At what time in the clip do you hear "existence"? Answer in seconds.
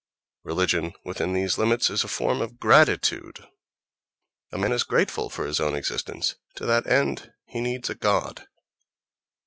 5.75-6.37